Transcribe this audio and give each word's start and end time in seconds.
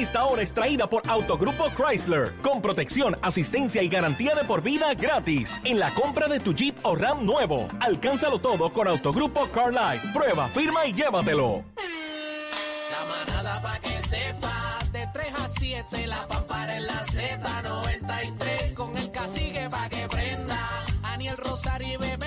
Esta 0.00 0.24
hora 0.24 0.40
es 0.40 0.54
traída 0.54 0.88
por 0.88 1.02
Autogrupo 1.06 1.66
Chrysler, 1.76 2.32
con 2.40 2.62
protección, 2.62 3.18
asistencia 3.20 3.82
y 3.82 3.88
garantía 3.88 4.34
de 4.34 4.44
por 4.44 4.62
vida 4.62 4.94
gratis. 4.94 5.60
En 5.62 5.78
la 5.78 5.90
compra 5.90 6.26
de 6.26 6.40
tu 6.40 6.54
Jeep 6.54 6.74
o 6.84 6.96
Ram 6.96 7.26
nuevo, 7.26 7.68
alcánzalo 7.80 8.38
todo 8.38 8.72
con 8.72 8.88
Autogrupo 8.88 9.46
Car 9.48 9.74
Life. 9.74 10.08
Prueba, 10.14 10.48
firma 10.48 10.86
y 10.86 10.94
llévatelo. 10.94 11.64
La 12.90 13.04
manada 13.34 13.60
pa' 13.60 13.78
que 13.80 14.00
sepa, 14.00 14.78
de 14.90 15.06
3 15.12 15.32
a 15.34 15.48
7, 15.50 16.06
la 16.06 16.26
pampara 16.26 16.76
en 16.78 16.86
la 16.86 17.04
Z93, 17.04 18.72
con 18.72 18.96
el 18.96 19.10
cacique 19.10 19.68
pa' 19.68 19.90
que 19.90 20.08
prenda, 20.08 20.66
Aniel 21.02 21.36
Rosario 21.36 21.98
y 22.02 22.19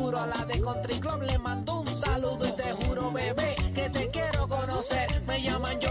apuro, 0.00 0.18
a 0.18 0.26
la 0.26 0.44
de 0.44 0.60
Country 0.60 1.00
Club 1.00 1.22
le 1.22 1.38
mando 1.38 1.80
un 1.80 1.86
saludo 1.86 2.46
y 2.46 2.52
te 2.52 2.72
juro, 2.72 3.12
bebé, 3.12 3.54
que 3.74 3.90
te 3.90 4.08
quiero 4.10 4.48
conocer. 4.48 5.22
Me 5.26 5.42
llaman 5.42 5.78
yo 5.80 5.89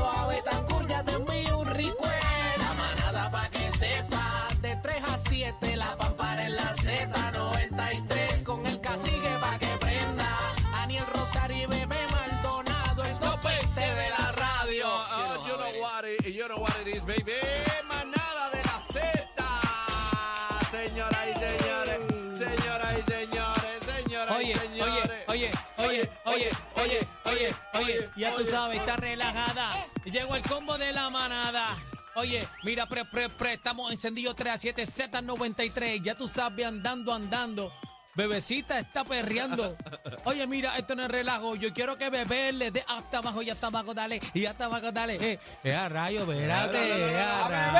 Oye, 24.39 24.55
oye, 24.55 25.25
oye, 25.27 25.52
oye, 25.77 26.09
oye, 26.25 26.49
oye, 26.75 27.07
oye, 27.25 27.55
oye, 27.73 28.09
ya 28.16 28.34
tú 28.35 28.45
sabes, 28.45 28.80
está 28.80 28.95
relajada. 28.95 29.86
Llegó 30.05 30.33
el 30.38 30.41
combo 30.44 30.77
de 30.77 30.94
la 30.94 31.09
manada. 31.09 31.75
Oye, 32.16 32.47
mira, 32.63 32.86
pre, 32.86 33.03
pre, 33.03 33.28
pre, 33.30 33.53
estamos 33.53 33.91
encendidos 33.91 34.38
3 34.38 34.53
a 34.53 34.58
7, 34.58 34.83
Z93. 34.83 36.02
Ya 36.02 36.16
tú 36.16 36.30
sabes, 36.30 36.66
andando, 36.66 37.13
andando. 37.13 37.73
Bebecita 38.16 38.80
está 38.80 39.03
perreando. 39.03 39.75
Oye, 40.23 40.47
mira, 40.47 40.78
esto 40.78 40.95
no 40.95 41.03
es 41.03 41.09
relajo. 41.09 41.56
Yo 41.56 41.73
quiero 41.73 41.97
que 41.97 42.09
bebé 42.09 42.53
le 42.53 42.72
dé 42.72 42.83
hasta 42.88 43.17
abajo 43.17 43.41
y 43.41 43.50
hasta 43.50 43.67
abajo, 43.67 43.94
dale. 43.94 44.22
Y 44.33 44.45
hasta 44.45 44.66
abajo, 44.66 44.91
dale. 44.94 45.16
Eh, 45.16 45.39
eh, 45.66 45.75
a 45.75 45.89
rayo, 45.89 46.22
espérate. 46.22 46.78
eh, 47.11 47.19
a 47.22 47.47
rayo. 47.50 47.73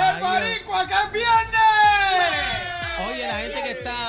Oye, 3.10 3.28
la 3.28 3.38
gente 3.40 3.64
que 3.64 3.72
está 3.72 4.09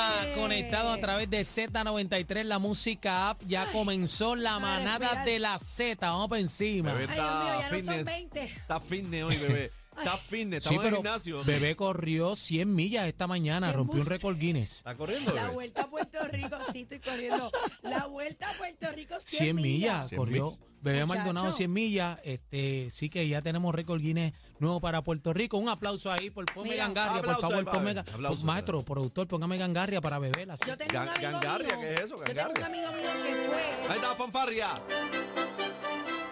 conectado 0.60 0.90
a 0.92 0.98
través 1.00 1.30
de 1.30 1.40
Z93, 1.40 2.44
la 2.44 2.58
música 2.58 3.30
app, 3.30 3.42
ya 3.46 3.66
comenzó 3.72 4.36
la 4.36 4.58
manada 4.58 5.24
de 5.24 5.38
la 5.38 5.58
Z. 5.58 5.98
Vamos 6.10 6.28
para 6.28 6.40
encima. 6.40 6.92
Bebé 6.92 7.12
Ay, 7.12 7.16
Dios 7.16 7.30
mío, 7.30 7.52
está 7.52 7.60
ya 7.60 7.70
no 7.70 7.70
son 7.70 7.78
fitness. 7.78 8.04
20. 8.04 8.42
Está 8.44 8.80
fitness 8.80 9.24
hoy, 9.24 9.36
bebé. 9.36 9.72
Está 9.98 10.16
fitness, 10.16 10.64
Sí, 10.64 10.68
estamos 10.74 10.80
en 10.80 10.86
el 10.86 10.90
pero 10.90 10.96
gimnasio. 10.96 11.44
bebé 11.44 11.76
corrió 11.76 12.34
100 12.36 12.74
millas 12.74 13.06
esta 13.06 13.26
mañana, 13.26 13.68
¡Qué 13.68 13.72
rompió 13.76 13.92
un 13.94 13.98
embuste! 13.98 14.14
récord 14.14 14.38
Guinness. 14.38 14.76
¿Está 14.78 14.96
corriendo, 14.96 15.34
La 15.34 15.42
bebé? 15.42 15.54
vuelta 15.54 15.82
a 15.82 15.90
Puerto 15.90 16.18
Rico, 16.28 16.56
sí, 16.72 16.80
estoy 16.82 17.00
corriendo. 17.00 17.50
La 17.82 18.06
vuelta 18.06 18.48
a 18.48 18.52
Puerto 18.54 18.90
Rico, 18.92 19.14
100, 19.20 19.38
100 19.38 19.56
millas, 19.56 20.08
100 20.08 20.18
corrió. 20.18 20.44
millas. 20.46 20.58
Bebé 20.82 21.04
Muchacho. 21.04 21.18
Maldonado 21.24 21.52
100 21.52 21.72
millas. 21.72 22.18
Este, 22.24 22.88
sí 22.90 23.08
que 23.10 23.28
ya 23.28 23.42
tenemos 23.42 23.74
récord 23.74 24.00
Guinness 24.00 24.32
nuevo 24.58 24.80
para 24.80 25.02
Puerto 25.02 25.32
Rico. 25.32 25.58
Un 25.58 25.68
aplauso 25.68 26.10
ahí 26.10 26.30
por 26.30 26.46
ponme 26.46 26.70
Mira. 26.70 26.84
gangarria, 26.86 27.22
por 27.22 27.40
favor, 27.40 27.64
ponme 27.70 27.90
aplauso, 27.98 28.44
maestro, 28.46 28.82
productor, 28.84 29.28
póngame 29.28 29.58
gangarria 29.58 30.00
para 30.00 30.18
beber. 30.18 30.48
Yo 30.66 30.76
tengo 30.76 30.90
un 30.92 30.96
amigo 31.08 31.20
gangarria, 31.20 31.76
mío. 31.76 31.80
¿qué 31.86 31.94
es 31.94 32.00
eso, 32.00 32.16
Yo 32.16 32.24
tengo 32.24 32.48
un 32.48 32.54
gangarria? 32.54 32.66
amigo 32.88 32.92
mío 32.92 33.24
que 33.24 33.34
fue. 33.48 33.88
Ahí 33.90 33.96
está 33.98 34.14
fanfarria. 34.16 34.74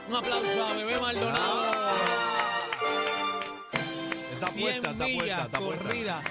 Un 0.09 0.17
aplauso 0.17 0.65
a 0.67 0.73
Bebé 0.75 0.99
Maldonado. 1.01 1.89
Está 4.33 4.47
100 4.51 4.63
puesta, 4.63 4.91
está 4.91 5.05
millas 5.05 5.19
puesta, 5.19 5.43
está 5.45 5.59
puesta. 5.59 5.85
corridas. 5.85 6.25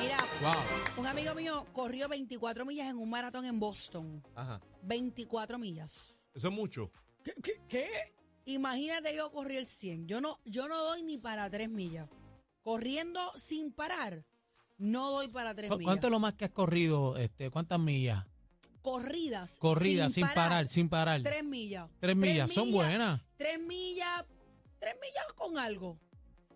Mira, 0.00 0.16
Wow. 0.40 0.52
un 0.98 1.06
amigo 1.06 1.34
mío 1.34 1.66
corrió 1.72 2.08
24 2.08 2.64
millas 2.64 2.88
en 2.88 2.96
un 2.98 3.10
maratón 3.10 3.44
en 3.44 3.58
Boston. 3.60 4.22
Ajá. 4.34 4.60
24 4.82 5.58
millas. 5.58 6.26
Eso 6.34 6.48
es 6.48 6.54
mucho. 6.54 6.90
¿Qué? 7.24 7.32
qué, 7.42 7.52
qué? 7.68 7.86
Imagínate 8.46 9.14
yo 9.14 9.30
corrí 9.30 9.56
el 9.56 9.66
100. 9.66 10.06
Yo 10.06 10.20
no, 10.20 10.38
yo 10.44 10.68
no 10.68 10.82
doy 10.82 11.02
ni 11.02 11.18
para 11.18 11.50
3 11.50 11.68
millas. 11.68 12.08
Corriendo 12.62 13.20
sin 13.36 13.72
parar, 13.72 14.24
no 14.78 15.10
doy 15.10 15.28
para 15.28 15.54
3 15.54 15.70
¿Cu- 15.70 15.78
millas. 15.78 15.86
¿Cuánto 15.86 16.06
es 16.06 16.10
lo 16.10 16.20
más 16.20 16.34
que 16.34 16.46
has 16.46 16.50
corrido? 16.50 17.16
Este, 17.16 17.50
¿Cuántas 17.50 17.78
millas? 17.78 18.24
Corridas. 18.82 19.58
Corridas, 19.58 20.12
sin, 20.14 20.26
parar, 20.26 20.66
sin 20.68 20.88
parar. 20.88 21.22
3 21.22 21.44
millas. 21.44 21.90
Tres 22.00 22.16
millas, 22.16 22.52
son 22.52 22.70
buenas. 22.70 23.20
3 23.36 23.60
millas. 23.60 24.24
3 24.78 24.94
millas 25.00 25.32
con 25.34 25.58
algo. 25.58 25.98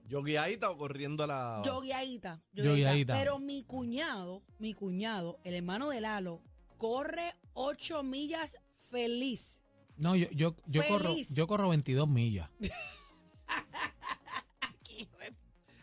Yo 0.08 0.22
guiadita 0.22 0.70
o 0.70 0.76
corriendo 0.78 1.24
a 1.24 1.26
la. 1.26 1.62
Yo 1.64 1.80
guiadita. 1.80 2.42
Yogueadita. 2.52 3.14
Pero 3.18 3.38
mi 3.38 3.64
cuñado, 3.64 4.42
mi 4.58 4.74
cuñado, 4.74 5.36
el 5.44 5.54
hermano 5.54 5.88
de 5.90 6.00
Lalo, 6.00 6.42
corre 6.76 7.34
8 7.54 8.02
millas 8.02 8.58
feliz. 8.90 9.61
No, 9.98 10.16
yo, 10.16 10.28
yo, 10.32 10.56
yo, 10.66 10.86
corro, 10.88 11.14
yo 11.34 11.46
corro 11.46 11.68
22 11.68 12.08
millas. 12.08 12.48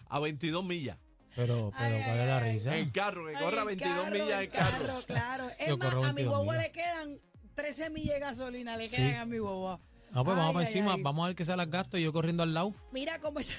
A 0.08 0.20
22 0.20 0.64
millas. 0.66 0.97
Pero, 1.36 1.72
pero, 1.78 1.96
Ay, 1.96 2.02
¿cuál 2.03 2.20
es 2.20 2.28
la 2.28 2.40
risa? 2.40 2.78
En 2.78 2.90
carro, 2.90 3.28
que 3.28 3.34
corra 3.34 3.62
el 3.62 3.68
22 3.68 3.96
carro, 4.03 4.12
millas 4.12 4.42
en 4.42 4.50
carro. 4.50 5.02
Claro, 5.06 5.50
Es 5.59 5.68
Yo 5.68 5.78
más, 5.78 5.94
a 5.94 5.97
mi 5.97 6.03
22 6.06 6.28
guagua 6.34 6.53
millas. 6.53 6.66
le 6.68 6.72
quedan 6.72 7.20
13 7.56 7.90
millas 7.92 8.14
de 8.16 8.20
gasolina, 8.20 8.78
le 8.78 8.88
Sí. 8.88 8.96
quedan 8.97 9.16
a 9.22 9.25
mi 9.25 9.38
guagua. 9.38 9.80
No, 10.12 10.26
pues 10.26 10.36
vamos 10.36 10.50
Ay, 10.50 10.53
para 10.56 10.66
encima, 10.68 10.94
ay. 10.96 11.02
vamos 11.03 11.24
a 11.24 11.28
ver 11.28 11.36
qué 11.36 11.46
se 11.46 11.56
las 11.56 11.70
gasto 11.70 11.97
y 11.97 12.03
yo 12.03 12.12
corriendo 12.12 12.41
al 12.41 12.53
lado. 12.53 12.74
Mira 12.91 13.20
cómo 13.20 13.40
está. 13.40 13.53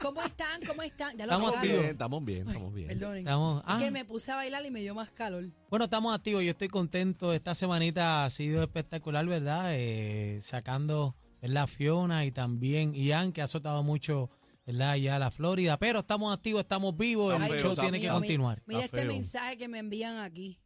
¿Cómo 0.00 0.22
están? 0.22 0.60
¿Cómo 0.66 0.82
están? 0.82 1.16
Ya 1.16 1.26
lo 1.26 1.32
Estamos 1.32 1.60
bien, 1.62 1.84
estamos 1.84 2.24
bien, 2.24 2.48
estamos 2.48 2.74
bien. 2.74 2.88
Perdonen. 2.88 3.18
Estamos, 3.18 3.62
ah, 3.66 3.78
que 3.78 3.90
me 3.90 4.04
puse 4.04 4.30
a 4.32 4.36
bailar 4.36 4.64
y 4.66 4.70
me 4.70 4.80
dio 4.80 4.94
más 4.94 5.10
calor. 5.10 5.44
Bueno, 5.70 5.84
estamos 5.86 6.14
activos, 6.14 6.42
yo 6.44 6.50
estoy 6.50 6.68
contento. 6.68 7.32
Esta 7.32 7.54
semanita 7.54 8.24
ha 8.24 8.30
sido 8.30 8.62
espectacular, 8.62 9.24
¿verdad? 9.26 9.70
Eh, 9.74 10.38
sacando 10.42 11.16
la 11.40 11.66
Fiona 11.66 12.24
y 12.24 12.32
también 12.32 12.94
Ian, 12.94 13.32
que 13.32 13.40
ha 13.40 13.44
azotado 13.44 13.82
mucho, 13.82 14.30
¿verdad? 14.66 14.96
Ya 14.96 15.18
la 15.18 15.30
Florida. 15.30 15.78
Pero 15.78 16.00
estamos 16.00 16.34
activos, 16.34 16.62
estamos 16.62 16.96
vivos, 16.96 17.32
Está 17.34 17.46
el 17.46 17.52
feo, 17.52 17.60
show 17.60 17.74
tiene 17.74 18.00
que 18.00 18.08
continuar. 18.08 18.62
Mira 18.66 18.80
Está 18.84 18.96
este 18.98 19.06
feo. 19.06 19.14
mensaje 19.16 19.56
que 19.56 19.68
me 19.68 19.78
envían 19.78 20.18
aquí. 20.18 20.60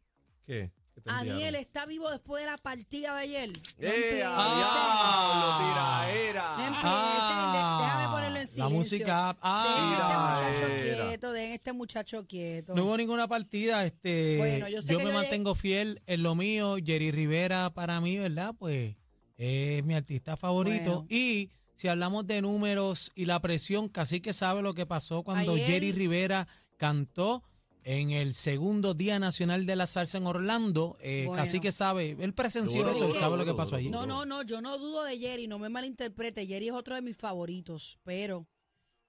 ¿Qué? 0.45 0.71
¿Qué 0.93 0.99
te 1.01 1.09
Aniel 1.09 1.31
enviaron? 1.35 1.55
está 1.61 1.85
vivo 1.85 2.09
después 2.11 2.43
de 2.43 2.51
la 2.51 2.57
partida 2.57 3.15
de 3.15 3.21
ayer. 3.21 3.49
No 3.49 3.53
¡Eh, 3.87 3.95
empieces. 3.95 4.25
a 4.25 4.55
diablo, 4.57 5.51
No 5.51 5.57
tiraera! 5.69 6.67
empiecen, 6.67 7.37
de- 7.53 7.83
déjame 7.83 8.10
la 8.57 8.69
música. 8.69 9.37
Ah, 9.41 10.35
Dejen 10.39 10.53
este 10.53 10.63
muchacho 10.63 10.83
quieto, 11.07 11.31
dejen 11.31 11.51
este 11.53 11.73
muchacho 11.73 12.25
quieto. 12.27 12.75
No 12.75 12.85
hubo 12.85 12.97
ninguna 12.97 13.27
partida. 13.27 13.85
Este, 13.85 14.37
Bueno, 14.37 14.67
yo 14.69 14.81
sé 14.81 14.95
que 14.97 15.03
me 15.03 15.09
yo 15.09 15.15
mantengo 15.15 15.55
fiel 15.55 16.01
en 16.07 16.23
lo 16.23 16.35
mío. 16.35 16.75
Jerry 16.83 17.11
Rivera 17.11 17.69
para 17.69 17.99
mí, 18.01 18.17
¿verdad? 18.17 18.53
Pues 18.57 18.95
es 19.37 19.83
mi 19.85 19.93
artista 19.93 20.37
favorito. 20.37 21.03
Bueno. 21.03 21.07
Y 21.09 21.49
si 21.75 21.87
hablamos 21.87 22.27
de 22.27 22.41
números 22.41 23.11
y 23.15 23.25
la 23.25 23.39
presión, 23.41 23.89
casi 23.89 24.21
que 24.21 24.33
sabe 24.33 24.61
lo 24.61 24.73
que 24.73 24.85
pasó 24.85 25.23
cuando 25.23 25.53
Ayer- 25.55 25.65
Jerry 25.67 25.91
Rivera 25.91 26.47
cantó 26.77 27.43
en 27.83 28.11
el 28.11 28.33
segundo 28.33 28.93
Día 28.93 29.19
Nacional 29.19 29.65
de 29.65 29.75
la 29.75 29.87
Salsa 29.87 30.17
en 30.17 30.27
Orlando. 30.27 30.97
Eh, 31.01 31.23
Bueno. 31.27 31.41
Casi 31.43 31.59
que 31.59 31.71
sabe, 31.71 32.15
él 32.19 32.33
presenció 32.33 32.81
Duro, 32.83 32.95
eso, 32.95 33.07
duro, 33.07 33.19
sabe 33.19 33.37
lo 33.37 33.45
que 33.45 33.53
pasó 33.53 33.75
allí. 33.75 33.89
No, 33.89 34.05
no, 34.05 34.25
no, 34.25 34.43
yo 34.43 34.61
no 34.61 34.77
dudo 34.77 35.03
de 35.03 35.17
Jerry, 35.17 35.47
no 35.47 35.59
me 35.59 35.69
malinterprete. 35.69 36.45
Jerry 36.45 36.67
es 36.67 36.73
otro 36.73 36.95
de 36.95 37.01
mis 37.01 37.17
favoritos, 37.17 37.99
pero 38.03 38.47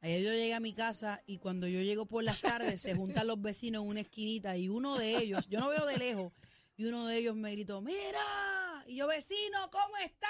ayer 0.01 0.23
yo 0.23 0.31
llegué 0.33 0.55
a 0.55 0.61
mi 0.61 0.73
casa 0.73 1.23
y 1.27 1.39
cuando 1.39 1.67
yo 1.69 1.81
llego 1.81 2.07
por 2.07 2.25
las 2.25 2.41
tardes 2.41 2.81
se 2.83 2.95
juntan 2.95 3.27
los 3.27 3.41
vecinos 3.41 3.83
en 3.83 3.89
una 3.89 4.01
esquinita 4.01 4.57
y 4.57 4.69
uno 4.69 4.99
de 4.99 5.19
ellos, 5.19 5.49
yo 5.49 5.61
no 5.61 5.69
veo 5.69 5.87
de 5.87 5.99
lejos, 5.99 6.33
y 6.77 6.87
uno 6.87 7.07
de 7.07 7.19
ellos 7.19 7.37
me 7.37 7.53
gritó, 7.53 7.81
mira, 7.83 8.85
y 8.87 8.97
yo 8.97 9.07
vecino, 9.07 9.71
¿cómo 9.71 9.97
está? 10.03 10.29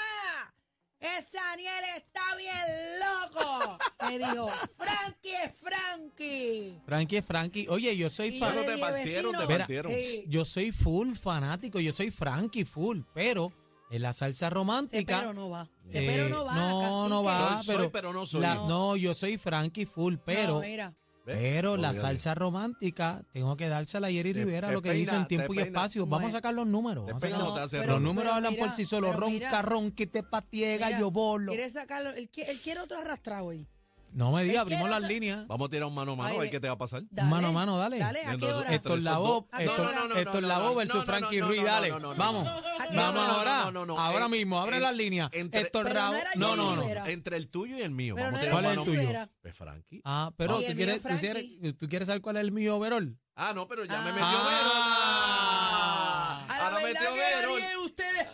Ese 1.18 1.36
Daniel 1.36 1.84
está 1.96 2.20
bien 2.36 3.00
loco. 3.00 3.78
Me 4.08 4.18
dijo, 4.18 4.48
Frankie 4.76 5.34
es 5.44 5.50
Frankie. 5.58 6.80
Frankie 6.86 7.16
es 7.18 7.24
Frankie. 7.24 7.66
Oye, 7.68 7.96
yo 7.96 8.08
soy 8.08 8.38
fan. 8.38 8.54
yo 8.54 8.60
le 8.60 8.66
te 8.66 8.78
partieron, 8.78 9.32
te 9.32 9.38
"Vecino, 9.38 9.58
partieron". 9.58 9.92
sí, 9.92 10.24
Yo 10.28 10.44
soy 10.44 10.70
full 10.72 11.14
fanático, 11.14 11.80
yo 11.80 11.92
soy 11.92 12.10
Frankie 12.10 12.64
full, 12.64 13.00
pero 13.14 13.52
en 13.90 14.02
la 14.02 14.12
salsa 14.12 14.48
romántica. 14.48 15.16
Cepero 15.18 15.34
no 15.34 15.50
va. 15.50 15.68
eh, 15.84 15.88
Cepero 15.90 16.28
no 16.28 16.44
va. 16.44 16.54
No, 16.54 17.08
no 17.08 17.22
va, 17.24 17.56
Soy- 17.58 17.66
soy, 17.66 17.76
pero, 17.76 17.92
pero 17.92 18.12
no 18.12 18.26
soy. 18.26 18.40
la- 18.40 18.54
No. 18.54 18.68
no, 18.68 18.96
yo 18.96 19.12
soy 19.14 19.38
Frankie 19.38 19.86
full, 19.86 20.14
pero, 20.24 20.54
No, 20.54 20.60
mira. 20.60 20.88
¿Ves? 20.90 21.01
Pero 21.24 21.76
la 21.76 21.92
salsa 21.92 22.34
romántica 22.34 23.22
tengo 23.32 23.56
que 23.56 23.68
dársela 23.68 24.08
a 24.08 24.10
Jerry 24.10 24.32
Te- 24.32 24.40
Rivera, 24.44 24.68
te 24.68 24.74
lo 24.74 24.82
que 24.82 24.90
peina, 24.90 25.02
hizo 25.02 25.16
en 25.16 25.22
te 25.22 25.28
tiempo 25.28 25.52
y 25.52 25.56
peina. 25.56 25.68
espacio. 25.68 26.06
Vamos 26.06 26.30
a 26.30 26.32
sacar 26.32 26.54
los 26.54 26.66
números. 26.66 27.06
Te 27.06 27.12
vamos 27.12 27.22
a 27.22 27.26
peina, 27.26 27.36
sacar- 27.38 27.48
no 27.50 27.54
te 27.56 27.60
hace 27.62 27.76
pero- 27.78 27.86
los 27.92 27.94
ron. 27.96 28.02
números 28.04 28.24
pero 28.24 28.36
hablan 28.36 28.52
mira, 28.52 28.64
por 28.66 28.74
sí 28.74 28.84
solos. 28.84 29.14
Ronca, 29.16 29.30
mira. 29.32 29.62
ronquite, 29.62 30.22
patiega, 30.22 30.86
Mira, 30.86 31.00
yo 31.00 31.10
bolo. 31.10 31.52
Quiere 31.52 31.70
sacarlo. 31.70 32.10
Él, 32.10 32.30
qui- 32.30 32.44
él 32.46 32.58
quiere 32.62 32.80
otro 32.80 32.98
arrastrado 32.98 33.46
hoy. 33.46 33.66
No 34.14 34.30
me 34.30 34.42
digas, 34.44 34.64
Es 34.64 34.68
que 34.68 34.74
abrimos 34.74 34.90
las 34.90 35.00
te- 35.08 35.14
líneas. 35.14 35.46
Vamos 35.46 35.68
a 35.68 35.70
tirar 35.70 35.88
un 35.88 35.94
mano 35.94 36.12
a 36.12 36.16
mano, 36.16 36.34
a 36.34 36.38
ver 36.40 36.50
qué 36.50 36.60
te 36.60 36.66
va 36.66 36.74
a 36.74 36.78
pasar. 36.78 37.02
Dale, 37.10 37.30
Mano 37.30 37.48
a 37.48 37.52
mano, 37.52 37.78
dale. 37.78 37.98
Dale, 37.98 38.20
¿a 38.26 38.36
qué 38.36 38.44
hora? 38.44 38.74
Héctor, 38.74 39.00
No, 39.00 39.10
no, 39.94 40.08
no, 40.08 40.16
Héctor 40.16 40.42
no, 40.42 40.48
Lavoe 40.48 40.68
no, 40.68 40.74
versus 40.74 41.04
Frankie 41.06 41.40
Ruiz, 41.40 41.64
dale. 41.64 41.88
no, 41.88 41.98
no, 42.90 43.12
no, 43.12 43.20
ahora. 43.20 43.64
No, 43.64 43.70
no, 43.72 43.86
no, 43.86 43.98
Ahora 43.98 44.26
eh, 44.26 44.28
mismo, 44.28 44.58
abre 44.60 44.78
eh, 44.78 44.80
las 44.80 44.94
líneas. 44.96 45.30
entre- 45.32 45.60
Héctor 45.62 45.84
Pero 45.84 46.00
no 46.36 46.56
No, 46.56 46.76
no. 46.76 47.06
Entre 47.06 47.36
el 47.36 47.48
tuyo 47.48 47.78
y 47.78 47.82
el 47.82 47.90
mío. 47.92 48.14
Vamos 48.18 48.42
a 48.42 48.50
¿Cuál 48.50 48.64
es 48.66 48.76
el 48.78 48.84
tuyo? 48.84 49.08
Pues 49.40 49.56
Frankie. 49.56 50.00
Ah, 50.04 50.32
pero 50.36 50.58
tú 50.58 50.64
quieres, 50.74 51.02
tú, 51.02 51.08
quieres, 51.08 51.20
Frankie. 51.32 51.72
tú 51.78 51.88
quieres 51.88 52.06
saber 52.06 52.20
cuál 52.22 52.36
es 52.36 52.42
el 52.42 52.52
mío 52.52 52.76
overall. 52.76 53.16
Ah, 53.36 53.52
no, 53.54 53.66
pero 53.68 53.84
ya 53.84 54.00
me 54.02 54.10
Ah. 54.10 54.12
metió 54.12 54.26
Ah. 54.26 54.38
La 56.48 56.66
Ahora 56.68 56.80
metió. 56.86 57.08
Ariel, 57.10 57.78
ustedes. 57.84 58.26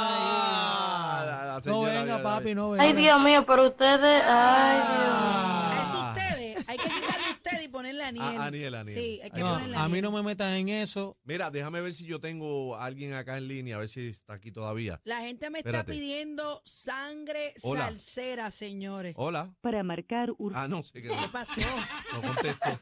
Ah, 0.00 1.22
la- 1.26 1.44
la 1.46 1.60
no 1.64 1.82
venga, 1.82 2.22
papi, 2.22 2.54
no 2.54 2.70
venga. 2.70 2.84
Ay, 2.84 2.92
Dios 2.92 3.20
mío, 3.20 3.44
pero 3.46 3.66
ustedes, 3.68 4.22
ay, 4.26 4.76
Dios. 4.76 5.47
Aniel. 8.48 8.74
A- 8.74 8.80
Aniel, 8.80 8.96
Aniel. 8.96 8.98
Sí, 8.98 9.20
hay 9.22 9.30
que 9.30 9.40
No, 9.40 9.54
ponerle 9.54 9.76
a 9.76 9.88
mí 9.88 10.00
no 10.02 10.10
me 10.12 10.22
metas 10.22 10.56
en 10.58 10.68
eso. 10.68 11.16
Mira, 11.24 11.50
déjame 11.50 11.80
ver 11.80 11.92
si 11.94 12.04
yo 12.06 12.20
tengo 12.20 12.76
a 12.76 12.84
alguien 12.84 13.12
acá 13.14 13.38
en 13.38 13.48
línea, 13.48 13.76
a 13.76 13.78
ver 13.78 13.88
si 13.88 14.08
está 14.08 14.34
aquí 14.34 14.50
todavía. 14.50 15.00
La 15.04 15.20
gente 15.20 15.50
me 15.50 15.58
Espérate. 15.60 15.90
está 15.92 16.00
pidiendo 16.00 16.60
sangre 16.64 17.54
Hola. 17.62 17.86
salsera, 17.86 18.50
señores. 18.50 19.14
Hola. 19.16 19.54
Para 19.60 19.82
marcar 19.82 20.30
ur- 20.38 20.52
Ah, 20.54 20.68
no, 20.68 20.82
se 20.82 21.00
quedó. 21.02 21.14
¿Qué 21.20 21.28
pasó? 21.32 21.52
No 22.14 22.22
contestó. 22.22 22.80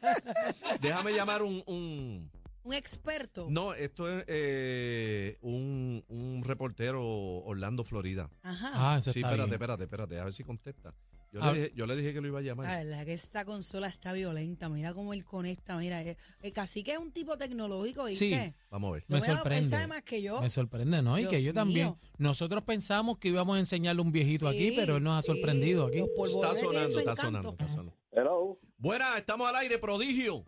Déjame 0.81 1.13
llamar 1.13 1.43
un, 1.43 1.63
un- 1.67 2.31
Un 2.62 2.73
experto. 2.75 3.47
No, 3.49 3.75
esto 3.75 4.09
es 4.09 4.25
eh, 4.27 5.39
un, 5.41 6.05
un 6.09 6.43
reportero 6.45 7.05
Orlando, 7.45 7.85
Florida. 7.85 8.29
Ajá. 8.43 8.71
Ah, 8.75 8.99
eso 8.99 9.12
Sí, 9.12 9.21
está 9.21 9.29
espérate, 9.31 9.47
bien. 9.51 9.55
espérate, 9.55 9.83
espérate, 9.85 10.19
a 10.21 10.25
ver 10.25 10.33
si 10.33 10.43
contesta. 10.45 10.95
Yo, 11.37 11.43
Ah. 11.43 11.53
le 11.53 11.59
dije, 11.61 11.73
yo 11.77 11.87
le 11.87 11.97
dije 11.97 12.15
que 12.15 12.21
lo 12.23 12.29
iba 12.29 12.38
a 12.38 12.43
llamar. 12.43 12.67
La 12.67 12.79
verdad 12.83 13.05
que 13.05 13.12
esta 13.12 13.44
consola 13.44 13.88
está 13.88 14.15
violenta. 14.15 14.71
Mira 14.71 14.94
cómo 14.94 15.12
él 15.12 15.23
conecta. 15.23 15.77
Mira, 15.77 16.03
eh, 16.03 16.17
el 16.41 16.50
cacique 16.50 16.93
es 16.93 16.99
un 16.99 17.12
tipo 17.12 17.37
tecnológico, 17.37 18.06
Sí. 18.09 18.29
¿viste? 18.31 18.55
Vamos 18.71 18.88
a 18.88 18.93
ver. 18.94 19.05
Me 19.09 19.19
Él 19.19 19.23
sorprende. 19.23 19.69
sabe 19.69 19.87
más 19.87 20.03
que 20.03 20.23
yo. 20.23 20.41
Me 20.41 20.49
sorprende, 20.49 21.03
¿no? 21.03 21.19
Y 21.19 21.23
Dios 21.23 21.33
que 21.35 21.43
yo 21.43 21.53
también. 21.53 21.88
mío. 21.88 21.99
Nosotros 22.17 22.62
pensamos 22.62 23.19
que 23.19 23.29
íbamos 23.29 23.56
a 23.56 23.59
enseñarle 23.61 24.00
un 24.00 24.12
viejito 24.12 24.49
aquí, 24.49 24.73
pero 24.75 24.97
él 24.97 25.03
nos 25.03 25.19
ha 25.19 25.21
sí. 25.21 25.27
sorprendido 25.27 25.85
aquí. 25.85 25.99
Está 25.99 26.55
sonando, 26.56 26.99
está 27.00 27.17
sonando, 27.17 27.50
está 27.50 27.69
sonando. 27.69 27.94
Hello, 28.12 28.59
Buenas, 28.79 29.19
estamos 29.19 29.47
al 29.47 29.56
aire, 29.56 29.77
prodigio. 29.79 30.43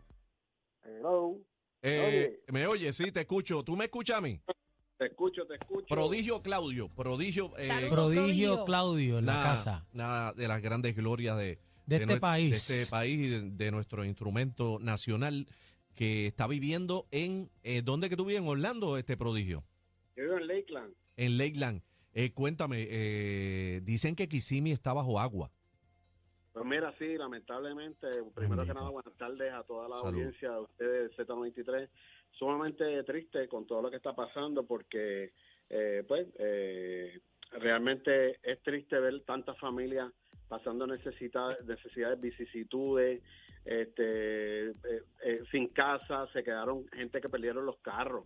hello. 0.83 1.39
Eh, 1.83 2.41
¿Me 2.49 2.67
oyes? 2.67 2.97
Sí, 2.97 3.13
te 3.13 3.21
escucho. 3.21 3.63
¿Tú 3.63 3.77
me 3.77 3.85
escuchas 3.85 4.19
a 4.19 4.21
mí? 4.21 4.41
Te 4.99 5.07
escucho, 5.07 5.47
te 5.47 5.55
escucho. 5.55 5.87
Prodigio 5.89 6.43
Claudio, 6.43 6.89
prodigio. 6.89 7.57
eh, 7.57 7.65
Saludos. 7.69 7.91
Prodigio. 7.91 8.65
Claudio 8.65 9.19
en 9.21 9.27
la 9.27 9.33
una- 9.35 9.43
casa. 9.43 9.87
una 9.95 10.33
de 10.33 10.49
las 10.49 10.61
grandes 10.61 10.97
glorias 10.97 11.39
de, 11.39 11.59
De 11.87 11.97
este 11.97 12.17
nue- 12.17 12.21
país. 12.21 12.51
De 12.69 12.81
este 12.83 12.91
país 12.91 13.19
y 13.19 13.29
de, 13.29 13.43
de 13.51 13.71
nuestro 13.71 14.05
instrumento 14.05 14.79
nacional 14.81 15.47
que 15.95 16.27
está 16.27 16.47
viviendo 16.49 17.07
en. 17.13 17.49
Eh, 17.63 17.83
¿Dónde 17.83 18.09
que 18.09 18.17
tú 18.17 18.25
vives? 18.25 18.43
En 18.43 18.49
Orlando, 18.49 18.99
este 18.99 19.17
prodigio. 19.17 19.65
Yo 20.17 20.25
vivo 20.25 20.37
en 20.39 20.47
Lakeland. 20.49 20.95
En 21.17 21.39
Lakeland. 21.39 21.83
Eh, 22.15 22.33
cuéntame, 22.33 22.87
eh, 22.91 23.81
dicen 23.85 24.17
que 24.17 24.29
Kissimmee 24.29 24.73
está 24.73 24.93
bajo 24.93 25.21
agua. 25.21 25.53
Pues 26.53 26.65
mira, 26.67 26.93
sí, 26.99 27.17
lamentablemente, 27.17 28.09
primero 28.35 28.65
que 28.67 28.75
nada, 28.75 28.89
buenas 28.91 29.15
tardes 29.17 29.53
a 29.53 29.63
toda 29.63 29.89
la 29.89 29.97
Salud. 29.97 30.09
audiencia 30.15 30.51
de 30.51 30.61
ustedes, 30.61 31.13
Z93. 31.17 31.89
Sumamente 32.33 33.03
triste 33.05 33.49
con 33.49 33.67
todo 33.67 33.83
lo 33.83 33.91
que 33.91 33.97
está 33.97 34.15
pasando 34.15 34.65
porque, 34.65 35.33
eh, 35.71 36.05
pues, 36.07 36.27
eh, 36.39 37.21
realmente 37.53 38.39
es 38.43 38.63
triste 38.63 38.99
ver 38.99 39.23
tantas 39.25 39.59
familias 39.59 40.13
pasando 40.49 40.87
necesidades, 40.87 41.65
necesidades, 41.65 42.21
vicisitudes, 42.21 43.23
este, 43.65 44.71
eh, 44.71 44.75
eh, 45.25 45.43
sin 45.51 45.69
casa, 45.69 46.27
se 46.33 46.43
quedaron 46.43 46.89
gente 46.89 47.21
que 47.21 47.29
perdieron 47.29 47.67
los 47.67 47.79
carros. 47.79 48.25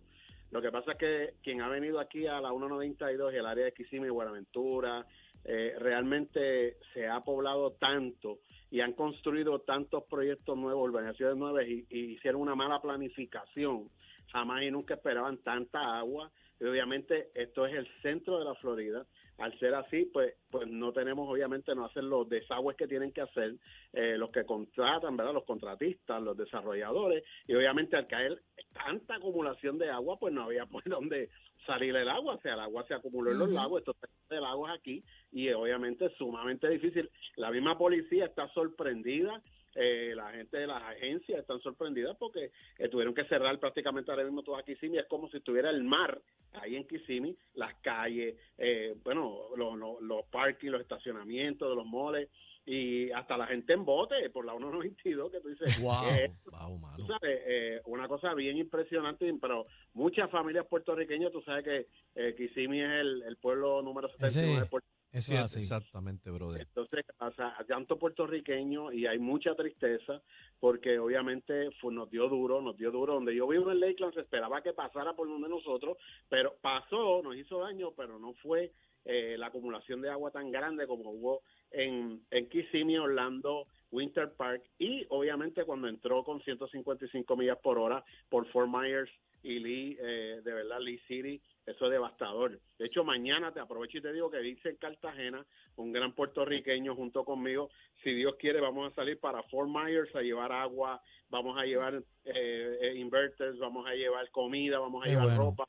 Lo 0.51 0.61
que 0.61 0.71
pasa 0.71 0.93
es 0.93 0.97
que 0.97 1.33
quien 1.43 1.61
ha 1.61 1.67
venido 1.67 1.99
aquí 1.99 2.27
a 2.27 2.39
la 2.39 2.49
192 2.49 3.33
y 3.33 3.37
el 3.37 3.45
área 3.45 3.65
de 3.65 3.73
Kissimmee 3.73 4.09
Buenaventura, 4.09 5.05
eh, 5.45 5.75
realmente 5.79 6.77
se 6.93 7.07
ha 7.07 7.21
poblado 7.21 7.71
tanto 7.73 8.39
y 8.71 8.81
han 8.81 8.93
construido 8.93 9.59
tantos 9.59 10.03
proyectos 10.05 10.57
nuevos, 10.57 10.89
urbanizaciones 10.89 11.37
nuevas 11.37 11.65
y, 11.67 11.85
y 11.89 12.13
hicieron 12.13 12.41
una 12.41 12.55
mala 12.55 12.81
planificación. 12.81 13.89
Jamás 14.31 14.63
y 14.63 14.71
nunca 14.71 14.95
esperaban 14.95 15.37
tanta 15.39 15.97
agua. 15.97 16.31
Y 16.59 16.65
obviamente 16.65 17.29
esto 17.35 17.65
es 17.65 17.75
el 17.75 17.87
centro 18.01 18.39
de 18.39 18.45
la 18.45 18.55
Florida. 18.55 19.05
Al 19.39 19.57
ser 19.59 19.73
así, 19.73 20.05
pues, 20.13 20.35
pues 20.51 20.67
no 20.67 20.93
tenemos, 20.93 21.27
obviamente, 21.27 21.73
no 21.73 21.85
hacen 21.85 22.09
los 22.09 22.29
desagües 22.29 22.77
que 22.77 22.87
tienen 22.87 23.11
que 23.11 23.21
hacer 23.21 23.55
eh, 23.93 24.15
los 24.17 24.29
que 24.29 24.45
contratan, 24.45 25.17
¿verdad? 25.17 25.33
Los 25.33 25.45
contratistas, 25.45 26.21
los 26.21 26.37
desarrolladores. 26.37 27.23
Y 27.47 27.55
obviamente 27.55 27.97
al 27.97 28.07
caer 28.07 28.41
tanta 28.73 29.15
acumulación 29.15 29.77
de 29.77 29.89
agua, 29.89 30.17
pues 30.19 30.33
no 30.33 30.43
había 30.43 30.65
por 30.67 30.83
dónde 30.83 31.29
salir 31.65 31.95
el 31.95 32.09
agua. 32.09 32.35
O 32.35 32.41
sea, 32.41 32.53
el 32.53 32.59
agua 32.59 32.85
se 32.87 32.93
acumuló 32.93 33.31
en 33.31 33.39
los 33.39 33.49
lagos, 33.49 33.79
esto 33.79 33.95
el 34.29 34.45
agua 34.45 34.73
es 34.73 34.79
aquí 34.79 35.03
y 35.31 35.47
eh, 35.47 35.55
obviamente 35.55 36.05
es 36.05 36.13
sumamente 36.13 36.69
difícil. 36.69 37.09
La 37.35 37.51
misma 37.51 37.77
policía 37.77 38.25
está 38.25 38.47
sorprendida, 38.49 39.41
eh, 39.75 40.13
la 40.15 40.31
gente 40.31 40.57
de 40.57 40.67
las 40.67 40.83
agencias 40.83 41.39
están 41.39 41.59
sorprendidas 41.61 42.15
porque 42.17 42.51
eh, 42.77 42.89
tuvieron 42.89 43.02
que 43.13 43.25
cerrar 43.25 43.59
prácticamente 43.59 44.11
ahora 44.11 44.23
mismo 44.23 44.43
todo 44.43 44.61
Kissimmee, 44.63 44.99
es 44.99 45.07
como 45.07 45.29
si 45.29 45.37
estuviera 45.37 45.69
el 45.69 45.83
mar 45.83 46.21
ahí 46.53 46.75
en 46.75 46.87
Kissimmee, 46.87 47.35
las 47.55 47.75
calles, 47.75 48.35
eh, 48.57 48.95
bueno, 49.03 49.49
los, 49.55 49.77
los, 49.77 50.01
los 50.01 50.25
los 50.61 50.81
estacionamientos 50.81 51.69
de 51.69 51.75
los 51.75 51.85
moles 51.85 52.29
y 52.65 53.11
hasta 53.11 53.35
la 53.35 53.47
gente 53.47 53.73
en 53.73 53.83
bote 53.83 54.29
por 54.29 54.45
la 54.45 54.53
192 54.53 55.31
que 55.31 55.41
tú 55.41 55.49
dices, 55.49 55.81
Wow, 55.81 56.05
eh, 56.09 56.31
wow, 56.45 56.77
mano. 56.77 56.97
Tú 56.97 57.05
sabes, 57.07 57.41
eh, 57.45 57.81
una 57.85 58.07
cosa 58.07 58.33
bien 58.33 58.57
impresionante, 58.57 59.31
pero 59.41 59.65
muchas 59.93 60.29
familias 60.29 60.65
puertorriqueñas, 60.67 61.31
tú 61.31 61.41
sabes 61.41 61.63
que 61.63 61.87
eh, 62.15 62.35
Kissimmee 62.35 62.83
es 62.83 63.01
el, 63.01 63.23
el 63.23 63.37
pueblo 63.37 63.81
número 63.81 64.09
79 64.09 64.61
de 64.61 64.65
Puerto 64.67 64.87
Eso 65.13 65.31
Sí, 65.31 65.35
es 65.35 65.41
así. 65.41 65.59
Exactamente, 65.59 66.31
brother. 66.31 66.61
entonces, 66.61 67.05
o 67.19 67.31
sea, 67.31 67.55
tanto 67.67 67.99
puertorriqueño 67.99 68.91
y 68.91 69.05
hay 69.05 69.19
mucha 69.19 69.55
tristeza 69.55 70.21
porque 70.59 70.97
obviamente 70.97 71.69
fue, 71.79 71.93
nos 71.93 72.09
dio 72.09 72.27
duro, 72.27 72.61
nos 72.61 72.75
dio 72.75 72.89
duro. 72.89 73.13
Donde 73.13 73.35
yo 73.35 73.47
vivo 73.47 73.71
en 73.71 73.79
Lakeland 73.79 74.15
se 74.15 74.21
esperaba 74.21 74.63
que 74.63 74.73
pasara 74.73 75.13
por 75.13 75.27
donde 75.27 75.47
nosotros, 75.47 75.97
pero 76.29 76.55
pasó, 76.61 77.21
nos 77.21 77.35
hizo 77.37 77.59
daño, 77.59 77.91
pero 77.95 78.17
no 78.17 78.33
fue 78.41 78.71
eh, 79.05 79.35
la 79.37 79.47
acumulación 79.47 80.01
de 80.01 80.09
agua 80.09 80.31
tan 80.31 80.51
grande 80.51 80.87
como 80.87 81.11
hubo 81.11 81.41
en, 81.69 82.25
en 82.31 82.49
Kissimmee, 82.49 82.97
Orlando, 82.97 83.67
Winter 83.91 84.33
Park 84.33 84.63
y 84.79 85.05
obviamente 85.09 85.63
cuando 85.65 85.87
entró 85.87 86.23
con 86.23 86.41
155 86.41 87.37
millas 87.37 87.59
por 87.61 87.77
hora 87.77 88.03
por 88.29 88.47
Fort 88.51 88.69
Myers 88.69 89.11
y 89.43 89.59
Lee, 89.59 89.97
eh, 90.01 90.41
de 90.43 90.53
verdad, 90.53 90.79
Lee 90.79 90.99
City, 91.07 91.41
eso 91.65 91.85
es 91.85 91.91
devastador. 91.91 92.59
De 92.77 92.85
hecho, 92.85 93.03
mañana 93.03 93.53
te 93.53 93.59
aprovecho 93.59 93.97
y 93.97 94.01
te 94.01 94.11
digo 94.11 94.29
que 94.29 94.39
dice 94.39 94.69
en 94.69 94.75
Cartagena, 94.77 95.45
un 95.77 95.91
gran 95.91 96.13
puertorriqueño 96.13 96.95
junto 96.95 97.23
conmigo, 97.23 97.69
si 98.03 98.13
Dios 98.13 98.35
quiere, 98.37 98.59
vamos 98.59 98.91
a 98.91 98.95
salir 98.95 99.19
para 99.19 99.43
Fort 99.43 99.69
Myers 99.69 100.13
a 100.15 100.21
llevar 100.21 100.51
agua, 100.51 101.01
vamos 101.29 101.57
a 101.57 101.65
llevar 101.65 102.03
eh, 102.25 102.77
eh, 102.81 102.93
inverters, 102.97 103.57
vamos 103.59 103.87
a 103.87 103.93
llevar 103.93 104.29
comida, 104.31 104.79
vamos 104.79 105.05
a 105.05 105.07
llevar 105.07 105.25
bueno. 105.25 105.37
ropa. 105.37 105.67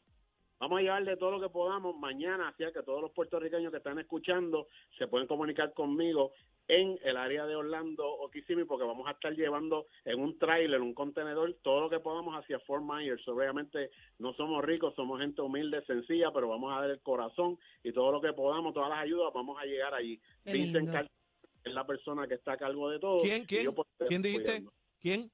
Vamos 0.65 0.79
a 0.79 0.83
llevarle 0.83 1.19
todo 1.19 1.33
lo 1.33 1.41
que 1.43 1.51
podamos 1.51 1.95
mañana, 1.99 2.49
así 2.49 2.65
que 2.73 2.83
todos 2.83 3.03
los 3.03 3.11
puertorriqueños 3.11 3.71
que 3.71 3.77
están 3.77 3.99
escuchando 3.99 4.69
se 4.97 5.07
pueden 5.07 5.27
comunicar 5.27 5.75
conmigo 5.75 6.33
en 6.69 6.99
el 7.05 7.19
área 7.19 7.45
de 7.45 7.55
Orlando 7.55 8.09
o 8.09 8.31
Kissimmee 8.31 8.65
porque 8.65 8.87
vamos 8.87 9.07
a 9.07 9.11
estar 9.11 9.35
llevando 9.35 9.89
en 10.07 10.19
un 10.19 10.39
tráiler, 10.39 10.81
un 10.81 10.95
contenedor, 10.95 11.55
todo 11.61 11.83
lo 11.83 11.91
que 11.91 12.01
podamos 12.01 12.35
hacia 12.35 12.59
Fort 12.61 12.83
Myers. 12.83 13.29
Obviamente 13.29 13.91
no 14.19 14.33
somos 14.33 14.65
ricos, 14.65 14.95
somos 14.95 15.21
gente 15.21 15.43
humilde, 15.43 15.85
sencilla, 15.85 16.33
pero 16.33 16.49
vamos 16.49 16.73
a 16.73 16.81
dar 16.81 16.91
el 16.93 17.01
corazón 17.03 17.59
y 17.83 17.93
todo 17.93 18.11
lo 18.11 18.23
que 18.23 18.33
podamos, 18.33 18.73
todas 18.73 18.89
las 18.89 19.01
ayudas, 19.01 19.35
vamos 19.35 19.61
a 19.61 19.67
llegar 19.67 19.93
allí. 19.93 20.19
Vincent 20.47 20.89
es 21.63 21.75
la 21.75 21.87
persona 21.87 22.27
que 22.27 22.37
está 22.37 22.53
a 22.53 22.57
cargo 22.57 22.89
de 22.89 22.99
todo. 23.01 23.21
¿Quién, 23.21 23.45
quién? 23.45 23.67
¿Quién 24.09 24.23
dijiste? 24.23 24.65
¿Quién? 24.99 25.31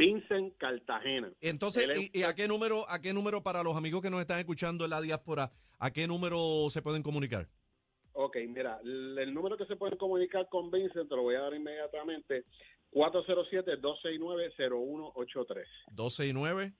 Vincent 0.00 0.56
Cartagena. 0.56 1.30
Entonces, 1.40 1.84
Él 1.84 1.90
es- 1.90 2.10
¿y, 2.14 2.20
y 2.20 2.22
a 2.22 2.34
qué 2.34 2.48
número, 2.48 2.88
a 2.88 3.00
qué 3.00 3.12
número 3.12 3.42
para 3.42 3.62
los 3.62 3.76
amigos 3.76 4.00
que 4.02 4.10
nos 4.10 4.20
están 4.20 4.38
escuchando 4.38 4.84
en 4.84 4.90
la 4.90 5.00
diáspora, 5.00 5.52
a 5.78 5.90
qué 5.92 6.06
número 6.06 6.68
se 6.70 6.82
pueden 6.82 7.02
comunicar? 7.02 7.48
Ok, 8.12 8.36
mira, 8.48 8.78
el, 8.82 9.18
el 9.18 9.32
número 9.34 9.56
que 9.56 9.66
se 9.66 9.76
pueden 9.76 9.96
comunicar 9.98 10.48
con 10.48 10.70
Vincent 10.70 11.08
te 11.08 11.16
lo 11.16 11.22
voy 11.22 11.34
a 11.36 11.40
dar 11.42 11.54
inmediatamente, 11.54 12.44
407-269-0183. 12.92 15.64
269 15.92 16.72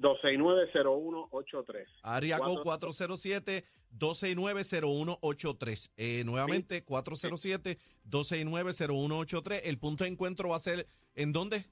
269-0183. 0.00 1.86
Área 2.02 2.38
Cuatro- 2.38 2.62
code 2.62 3.64
407-269-0183. 3.98 5.92
Eh, 5.96 6.22
nuevamente, 6.24 6.84
407-269-0183. 6.84 9.60
El 9.64 9.78
punto 9.78 10.04
de 10.04 10.10
encuentro 10.10 10.48
va 10.50 10.56
a 10.56 10.60
ser, 10.60 10.86
¿en 11.14 11.32
dónde? 11.32 11.64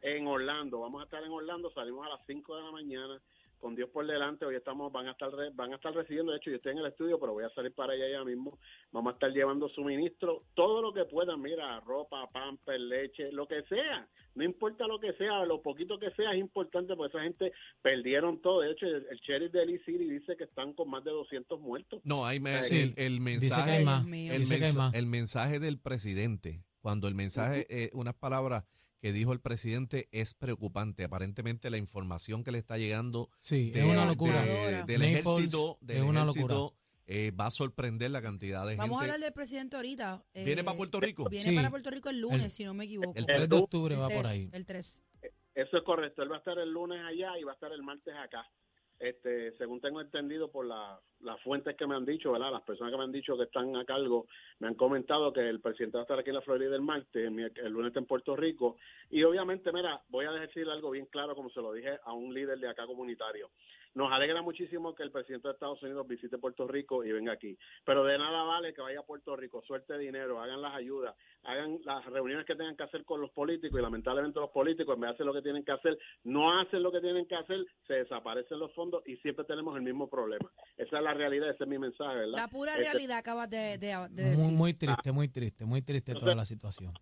En 0.00 0.26
Orlando, 0.26 0.80
vamos 0.80 1.00
a 1.00 1.04
estar 1.04 1.22
en 1.22 1.30
Orlando, 1.30 1.70
salimos 1.72 2.04
a 2.06 2.10
las 2.10 2.20
5 2.26 2.56
de 2.56 2.62
la 2.62 2.72
mañana 2.72 3.22
con 3.62 3.76
Dios 3.76 3.88
por 3.90 4.04
delante, 4.06 4.44
hoy 4.44 4.56
estamos, 4.56 4.90
van 4.92 5.06
a 5.06 5.12
estar 5.12 5.30
re- 5.30 5.50
van 5.54 5.72
a 5.72 5.76
estar 5.76 5.94
recibiendo, 5.94 6.32
de 6.32 6.38
hecho 6.38 6.50
yo 6.50 6.56
estoy 6.56 6.72
en 6.72 6.78
el 6.78 6.86
estudio, 6.86 7.18
pero 7.20 7.32
voy 7.32 7.44
a 7.44 7.50
salir 7.50 7.72
para 7.72 7.92
allá 7.92 8.08
ya 8.10 8.24
mismo, 8.24 8.58
vamos 8.90 9.12
a 9.12 9.14
estar 9.14 9.30
llevando 9.30 9.68
suministro, 9.68 10.42
todo 10.54 10.82
lo 10.82 10.92
que 10.92 11.04
puedan, 11.04 11.40
mira, 11.40 11.78
ropa, 11.80 12.28
pamper, 12.32 12.80
leche, 12.80 13.30
lo 13.30 13.46
que 13.46 13.62
sea, 13.68 14.08
no 14.34 14.42
importa 14.44 14.86
lo 14.88 14.98
que 14.98 15.12
sea, 15.12 15.44
lo 15.46 15.62
poquito 15.62 15.98
que 15.98 16.10
sea 16.10 16.32
es 16.32 16.40
importante, 16.40 16.96
porque 16.96 17.16
esa 17.16 17.22
gente 17.24 17.52
perdieron 17.82 18.40
todo, 18.42 18.62
de 18.62 18.72
hecho 18.72 18.86
el, 18.86 19.06
el 19.10 19.18
sheriff 19.20 19.52
de 19.52 19.64
Lee 19.66 19.78
City 19.86 20.08
dice 20.10 20.36
que 20.36 20.44
están 20.44 20.72
con 20.72 20.90
más 20.90 21.04
de 21.04 21.12
200 21.12 21.60
muertos. 21.60 22.00
No, 22.04 22.26
hay 22.26 22.40
me- 22.40 22.62
Sí. 22.64 22.92
el, 22.96 23.04
el 23.16 23.24
Dice 23.24 23.48
que 23.48 23.54
hay 23.54 23.78
mensaje, 23.78 23.84
más. 23.84 24.00
Dios 24.02 24.10
mío. 24.10 24.32
el, 24.32 24.38
Dice 24.40 24.54
que 24.58 24.64
hay 24.64 24.70
mensa- 24.72 24.78
más. 24.78 24.94
el 24.94 25.06
mensaje 25.06 25.60
del 25.60 25.78
presidente, 25.78 26.64
cuando 26.80 27.06
el 27.06 27.14
mensaje, 27.14 27.66
eh, 27.70 27.90
unas 27.92 28.14
palabras 28.14 28.64
que 29.02 29.12
dijo 29.12 29.32
el 29.32 29.40
presidente 29.40 30.08
es 30.12 30.32
preocupante. 30.34 31.02
Aparentemente 31.02 31.70
la 31.70 31.76
información 31.76 32.44
que 32.44 32.52
le 32.52 32.58
está 32.58 32.78
llegando 32.78 33.30
Sí, 33.40 33.72
de- 33.72 33.80
es 33.80 33.84
una 33.90 34.02
de- 34.02 34.06
locura. 34.06 34.42
del 34.42 35.00
Naples 35.00 35.00
ejército, 35.00 35.76
del 35.80 35.96
es 35.96 36.02
una 36.04 36.22
ejército, 36.22 36.46
locura. 36.48 36.76
eh, 37.06 37.32
va 37.32 37.46
a 37.46 37.50
sorprender 37.50 38.12
la 38.12 38.22
cantidad 38.22 38.64
de 38.64 38.76
Vamos 38.76 38.98
a 38.98 39.00
gente. 39.00 39.14
hablar 39.14 39.24
del 39.26 39.32
presidente 39.32 39.74
ahorita. 39.74 40.24
¿Viene 40.34 40.60
Eh, 40.60 40.64
para 40.64 40.76
Puerto 40.76 41.00
Rico? 41.00 41.28
Viene 41.28 41.50
Sí. 41.50 41.56
para 41.56 41.68
Puerto 41.70 41.90
Rico 41.90 42.10
el 42.10 42.20
lunes, 42.20 42.44
El- 42.44 42.50
si 42.52 42.64
no 42.64 42.74
me 42.74 42.84
equivoco. 42.84 43.10
El 43.16 43.18
El 43.18 43.26
3 43.26 43.48
de 43.48 43.56
octubre 43.56 43.96
va 43.96 44.08
por 44.08 44.22
3, 44.22 44.26
ahí. 44.28 44.48
El 44.52 44.64
3. 44.66 45.02
Eso 45.56 45.76
es 45.76 45.82
correcto. 45.82 46.22
Él 46.22 46.30
va 46.30 46.36
a 46.36 46.38
estar 46.38 46.56
el 46.60 46.70
lunes 46.70 47.00
allá 47.04 47.36
y 47.40 47.42
va 47.42 47.50
a 47.50 47.54
estar 47.54 47.72
el 47.72 47.82
martes 47.82 48.14
acá. 48.14 48.46
Este, 48.98 49.52
según 49.56 49.80
tengo 49.80 50.00
entendido 50.00 50.50
por 50.50 50.64
la- 50.64 50.98
las 51.20 51.40
fuentes 51.42 51.76
que 51.76 51.86
me 51.86 51.96
han 51.96 52.04
dicho, 52.04 52.32
¿verdad? 52.32 52.52
Las 52.52 52.62
personas 52.62 52.92
que 52.92 52.98
me 52.98 53.04
han 53.04 53.12
dicho 53.12 53.36
que 53.36 53.44
están 53.44 53.74
a 53.76 53.84
cargo 53.84 54.26
me 54.60 54.68
han 54.68 54.74
comentado 54.74 55.32
que 55.32 55.48
el 55.48 55.60
presidente 55.60 55.96
va 55.96 56.02
a 56.02 56.04
estar 56.04 56.18
aquí 56.18 56.30
en 56.30 56.36
la 56.36 56.42
Florida 56.42 56.74
el 56.74 56.82
martes, 56.82 57.26
el, 57.26 57.72
lunes 57.72 57.94
en 57.96 58.06
Puerto 58.06 58.36
Rico. 58.36 58.76
Y 59.10 59.22
obviamente, 59.24 59.72
mira, 59.72 60.00
voy 60.08 60.26
a 60.26 60.32
decir 60.32 60.68
algo 60.68 60.90
bien 60.90 61.06
claro, 61.06 61.34
como 61.34 61.50
se 61.50 61.60
lo 61.60 61.72
dije 61.72 61.98
a 62.04 62.12
un 62.12 62.32
líder 62.32 62.58
de 62.58 62.68
acá 62.68 62.86
comunitario. 62.86 63.50
Nos 63.94 64.10
alegra 64.10 64.40
muchísimo 64.40 64.94
que 64.94 65.02
el 65.02 65.10
presidente 65.10 65.48
de 65.48 65.54
Estados 65.54 65.82
Unidos 65.82 66.06
visite 66.08 66.38
Puerto 66.38 66.66
Rico 66.66 67.04
y 67.04 67.12
venga 67.12 67.32
aquí. 67.32 67.58
Pero 67.84 68.04
de 68.04 68.16
nada 68.16 68.42
vale 68.44 68.72
que 68.72 68.80
vaya 68.80 69.00
a 69.00 69.04
Puerto 69.04 69.36
Rico, 69.36 69.62
suelte 69.66 69.98
dinero, 69.98 70.40
hagan 70.40 70.62
las 70.62 70.74
ayudas, 70.74 71.14
hagan 71.42 71.78
las 71.84 72.02
reuniones 72.06 72.46
que 72.46 72.54
tengan 72.54 72.74
que 72.76 72.84
hacer 72.84 73.04
con 73.04 73.20
los 73.20 73.30
políticos 73.32 73.78
y 73.78 73.82
lamentablemente 73.82 74.40
los 74.40 74.50
políticos 74.50 74.94
en 74.94 75.00
vez 75.02 75.08
de 75.10 75.14
hacer 75.14 75.26
lo 75.26 75.34
que 75.34 75.42
tienen 75.42 75.62
que 75.64 75.72
hacer, 75.72 75.98
no 76.24 76.58
hacen 76.58 76.82
lo 76.82 76.90
que 76.90 77.00
tienen 77.00 77.26
que 77.26 77.34
hacer, 77.34 77.64
se 77.86 77.94
desaparecen 77.94 78.58
los 78.58 78.72
fondos 78.74 79.02
y 79.06 79.16
siempre 79.18 79.44
tenemos 79.44 79.76
el 79.76 79.82
mismo 79.82 80.08
problema. 80.08 80.50
Esa 80.78 80.96
es 80.96 81.02
la 81.02 81.12
realidad, 81.12 81.50
ese 81.50 81.64
es 81.64 81.68
mi 81.68 81.78
mensaje, 81.78 82.18
¿verdad? 82.20 82.32
La 82.38 82.48
pura 82.48 82.72
Este, 82.72 82.84
realidad 82.84 83.18
acabas 83.18 83.50
de, 83.50 83.76
de- 83.76 83.88
de 84.10 84.22
Muy, 84.22 84.30
decir. 84.30 84.52
muy 84.56 84.74
triste, 84.74 85.12
muy 85.12 85.28
triste, 85.28 85.64
muy 85.66 85.82
triste 85.82 86.14
toda 86.14 86.34
la 86.34 86.44
situación. 86.46 86.94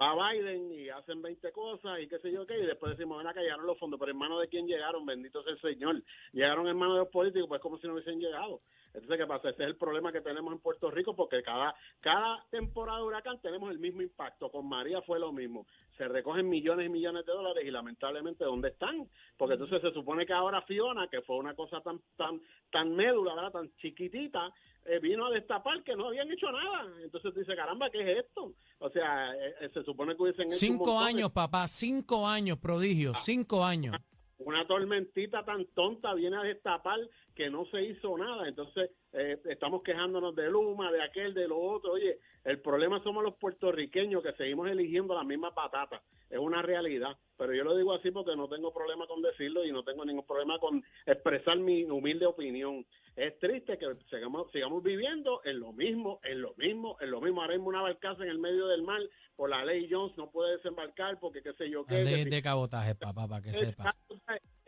A 0.00 0.32
Biden 0.32 0.72
y 0.72 0.88
hacen 0.90 1.20
20 1.20 1.50
cosas 1.52 1.98
y 2.00 2.06
qué 2.06 2.18
sé 2.20 2.30
yo 2.30 2.46
qué, 2.46 2.58
y 2.58 2.66
después 2.66 2.96
decimos, 2.96 3.18
ven 3.18 3.26
acá, 3.26 3.40
llegaron 3.40 3.66
los 3.66 3.78
fondos, 3.78 3.98
pero 3.98 4.12
en 4.12 4.18
manos 4.18 4.40
de 4.40 4.48
quién 4.48 4.66
llegaron, 4.66 5.04
bendito 5.04 5.42
sea 5.42 5.52
el 5.52 5.60
Señor. 5.60 6.02
Llegaron 6.32 6.68
en 6.68 6.76
manos 6.76 6.94
de 6.94 7.00
los 7.00 7.08
políticos, 7.08 7.48
pues 7.48 7.60
como 7.60 7.78
si 7.78 7.86
no 7.86 7.94
hubiesen 7.94 8.20
llegado. 8.20 8.60
Entonces, 8.94 9.18
¿qué 9.18 9.26
pasa? 9.26 9.50
Ese 9.50 9.62
es 9.62 9.68
el 9.68 9.76
problema 9.76 10.10
que 10.12 10.20
tenemos 10.20 10.52
en 10.52 10.58
Puerto 10.60 10.90
Rico, 10.90 11.14
porque 11.14 11.42
cada, 11.42 11.74
cada 12.00 12.44
temporada 12.50 12.98
de 12.98 13.04
huracán 13.04 13.40
tenemos 13.40 13.70
el 13.70 13.78
mismo 13.78 14.02
impacto. 14.02 14.50
Con 14.50 14.68
María 14.68 15.00
fue 15.02 15.18
lo 15.20 15.32
mismo. 15.32 15.66
Se 15.96 16.08
recogen 16.08 16.48
millones 16.48 16.86
y 16.86 16.88
millones 16.88 17.24
de 17.26 17.32
dólares 17.32 17.64
y 17.66 17.70
lamentablemente, 17.70 18.44
¿dónde 18.44 18.68
están? 18.68 19.08
Porque 19.36 19.54
entonces 19.54 19.80
se 19.82 19.92
supone 19.92 20.24
que 20.26 20.32
ahora 20.32 20.62
Fiona, 20.62 21.06
que 21.08 21.20
fue 21.22 21.36
una 21.36 21.54
cosa 21.54 21.80
tan, 21.80 22.00
tan, 22.16 22.40
tan 22.70 22.94
médula, 22.96 23.34
¿verdad? 23.34 23.52
tan 23.52 23.70
chiquitita, 23.76 24.52
eh, 24.86 24.98
vino 25.00 25.26
a 25.26 25.30
destapar 25.30 25.82
que 25.82 25.94
no 25.94 26.06
habían 26.08 26.30
hecho 26.32 26.50
nada. 26.50 26.86
Entonces 27.02 27.32
tú 27.34 27.40
dices, 27.40 27.54
caramba, 27.56 27.90
¿qué 27.90 28.00
es 28.12 28.24
esto? 28.24 28.52
O 28.78 28.88
sea, 28.90 29.34
eh, 29.34 29.54
eh, 29.60 29.70
se 29.74 29.82
supone 29.84 30.16
que 30.16 30.22
hubiesen 30.22 30.46
hecho 30.46 30.54
un 30.54 30.58
Cinco 30.58 31.00
de- 31.00 31.06
años, 31.06 31.30
papá, 31.32 31.68
cinco 31.68 32.26
años, 32.26 32.58
prodigio, 32.58 33.12
cinco 33.14 33.64
años. 33.64 33.96
una 34.38 34.66
tormentita 34.66 35.44
tan 35.44 35.66
tonta 35.74 36.14
viene 36.14 36.36
a 36.36 36.42
destapar 36.42 36.98
que 37.38 37.48
no 37.50 37.64
se 37.66 37.80
hizo 37.82 38.18
nada. 38.18 38.48
Entonces, 38.48 38.90
eh, 39.12 39.38
estamos 39.44 39.84
quejándonos 39.84 40.34
de 40.34 40.50
Luma, 40.50 40.90
de 40.90 41.00
aquel, 41.00 41.32
de 41.34 41.46
lo 41.46 41.56
otro. 41.56 41.92
Oye, 41.92 42.18
el 42.42 42.60
problema 42.60 43.00
somos 43.04 43.22
los 43.22 43.36
puertorriqueños 43.36 44.24
que 44.24 44.32
seguimos 44.32 44.68
eligiendo 44.68 45.14
la 45.14 45.22
misma 45.22 45.54
patata. 45.54 46.02
Es 46.28 46.38
una 46.38 46.62
realidad. 46.62 47.16
Pero 47.36 47.54
yo 47.54 47.62
lo 47.62 47.76
digo 47.76 47.92
así 47.94 48.10
porque 48.10 48.34
no 48.34 48.48
tengo 48.48 48.74
problema 48.74 49.06
con 49.06 49.22
decirlo 49.22 49.64
y 49.64 49.70
no 49.70 49.84
tengo 49.84 50.04
ningún 50.04 50.26
problema 50.26 50.58
con 50.58 50.82
expresar 51.06 51.56
mi 51.58 51.84
humilde 51.84 52.26
opinión. 52.26 52.84
Es 53.14 53.38
triste 53.38 53.78
que 53.78 53.86
sigamos, 54.10 54.50
sigamos 54.50 54.82
viviendo 54.82 55.40
en 55.44 55.60
lo 55.60 55.72
mismo, 55.72 56.18
en 56.24 56.42
lo 56.42 56.54
mismo, 56.56 56.96
en 57.00 57.12
lo 57.12 57.20
mismo. 57.20 57.40
Ahora 57.40 57.54
mismo 57.54 57.68
una 57.68 57.82
barcaza 57.82 58.24
en 58.24 58.30
el 58.30 58.38
medio 58.40 58.66
del 58.66 58.82
mar, 58.82 59.00
por 59.36 59.48
la 59.48 59.64
ley 59.64 59.86
Jones 59.88 60.16
no 60.18 60.28
puede 60.28 60.56
desembarcar 60.56 61.20
porque 61.20 61.40
qué 61.40 61.52
sé 61.52 61.70
yo 61.70 61.86
qué. 61.86 61.94
Las 61.94 62.04
leyes 62.04 62.24
si- 62.24 62.30
de 62.30 62.42
cabotaje, 62.42 62.96
papá, 62.96 63.28
para 63.28 63.42
que 63.42 63.50
sepa. 63.52 63.94